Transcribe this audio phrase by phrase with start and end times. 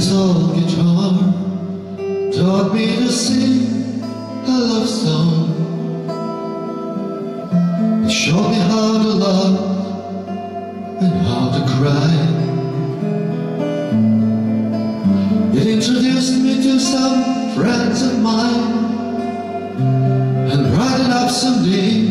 [0.00, 1.12] This old guitar
[2.32, 4.02] taught me to sing
[4.46, 5.52] a love song.
[8.06, 9.56] It showed me how to love
[11.02, 12.14] and how to cry.
[15.54, 18.72] It introduced me to some friends of mine
[20.50, 22.09] and brightened up some days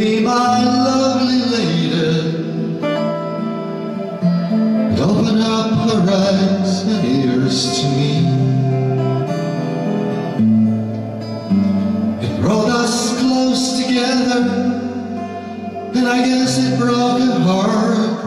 [0.00, 1.90] me my lovely lady.
[4.92, 8.12] It opened up her eyes and ears to me.
[12.24, 14.40] It brought us close together,
[15.96, 18.24] and I guess it broke her heart.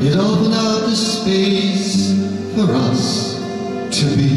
[0.00, 2.14] It opened up the space
[2.54, 3.34] for us
[3.98, 4.32] to be.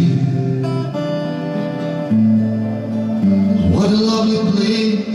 [3.73, 5.13] What a lovely place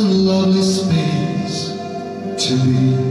[0.00, 1.76] and lovely space
[2.42, 3.09] to be.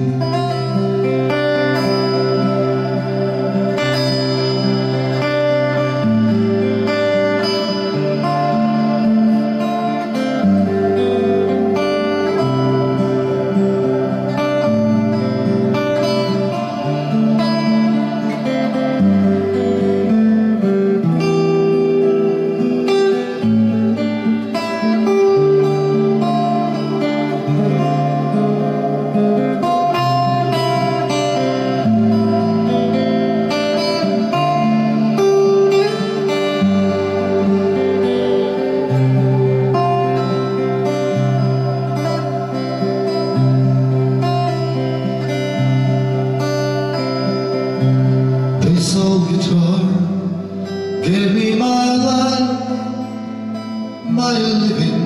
[54.19, 55.00] My living,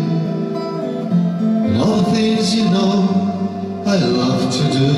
[1.66, 4.90] and all the things you know I love to do.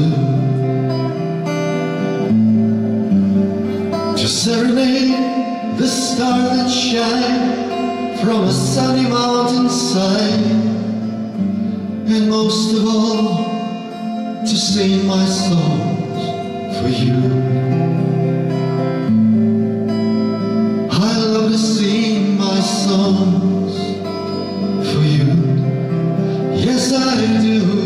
[4.16, 5.88] To serenade the
[6.18, 10.46] that shine from a sunny mountainside,
[12.14, 13.28] and most of all,
[14.48, 17.20] to sing my songs for you.
[20.90, 23.35] I love to sing my song
[27.46, 27.85] do